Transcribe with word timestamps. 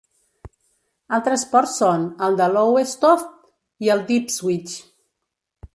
Altres 1.17 1.43
ports 1.51 1.75
són: 1.83 2.07
el 2.29 2.39
de 2.41 2.49
Lowestoft, 2.55 3.31
i 3.89 3.95
el 3.97 4.05
d'Ipswich. 4.11 4.77